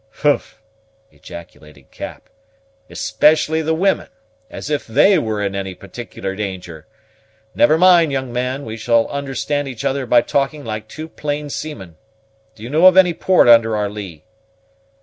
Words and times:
"Humph!" 0.25 0.59
ejaculated 1.11 1.91
Cap; 1.91 2.27
"especially 2.89 3.61
the 3.61 3.75
women! 3.75 4.07
As 4.49 4.71
if 4.71 4.87
they 4.87 5.19
were 5.19 5.43
in 5.43 5.53
any 5.55 5.75
particular 5.75 6.33
danger. 6.35 6.87
Never 7.53 7.77
mind, 7.77 8.11
young 8.11 8.33
man; 8.33 8.65
we 8.65 8.77
shall 8.77 9.07
understand 9.09 9.67
each 9.67 9.85
other 9.85 10.07
by 10.07 10.21
talking 10.23 10.65
like 10.65 10.87
two 10.87 11.07
plain 11.07 11.51
seamen. 11.51 11.97
Do 12.55 12.63
you 12.63 12.69
know 12.71 12.87
of 12.87 12.97
any 12.97 13.13
port 13.13 13.47
under 13.47 13.77
our 13.77 13.91
lee?" 13.91 14.25